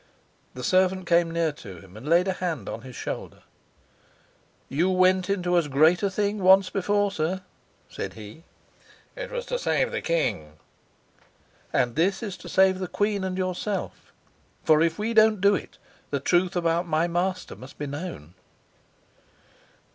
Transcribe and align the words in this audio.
The 0.55 0.63
servant 0.63 1.05
came 1.05 1.29
near 1.29 1.51
to 1.51 1.77
him, 1.77 1.95
and 1.95 2.09
laid 2.09 2.27
a 2.27 2.33
hand 2.33 2.67
on 2.67 2.81
his 2.81 2.95
shoulder. 2.95 3.43
"You 4.67 4.89
went 4.89 5.29
into 5.29 5.55
as 5.57 5.67
great 5.67 6.01
a 6.01 6.09
thing 6.09 6.39
once 6.39 6.71
before, 6.71 7.11
sir," 7.11 7.41
said 7.87 8.15
he. 8.15 8.43
"It 9.15 9.29
was 9.29 9.45
to 9.45 9.59
save 9.59 9.91
the 9.91 10.01
king." 10.01 10.53
"And 11.71 11.95
this 11.95 12.23
is 12.23 12.35
to 12.37 12.49
save 12.49 12.79
the 12.79 12.87
queen 12.87 13.23
and 13.23 13.37
yourself. 13.37 14.11
For 14.63 14.81
if 14.81 14.97
we 14.97 15.13
don't 15.13 15.39
do 15.39 15.53
it, 15.53 15.77
the 16.09 16.19
truth 16.19 16.55
about 16.55 16.87
my 16.87 17.07
master 17.07 17.55
must 17.55 17.77
be 17.77 17.85
known." 17.85 18.33